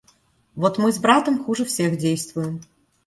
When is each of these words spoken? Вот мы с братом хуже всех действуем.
Вот 0.55 0.79
мы 0.79 0.91
с 0.91 0.97
братом 0.97 1.43
хуже 1.43 1.63
всех 1.63 1.95
действуем. 1.95 2.61